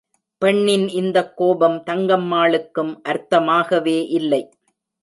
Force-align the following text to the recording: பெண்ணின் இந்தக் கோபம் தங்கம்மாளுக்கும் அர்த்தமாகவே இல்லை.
பெண்ணின் 0.41 0.87
இந்தக் 0.87 1.37
கோபம் 1.37 1.83
தங்கம்மாளுக்கும் 1.85 2.93
அர்த்தமாகவே 3.09 4.07
இல்லை. 4.09 4.43